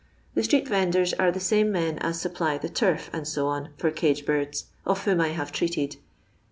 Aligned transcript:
The 0.33 0.41
street 0.43 0.67
vendors 0.67 1.13
are 1.13 1.31
the 1.31 1.39
same 1.39 1.71
men 1.71 1.99
as 1.99 2.19
supply 2.19 2.57
the 2.57 2.69
turf, 2.69 3.11
dtc., 3.13 3.69
for 3.77 3.91
cage 3.91 4.25
birds, 4.25 4.65
of 4.83 5.03
whom 5.05 5.21
I 5.21 5.27
have 5.27 5.51
treated, 5.51 5.91
p. 5.91 5.99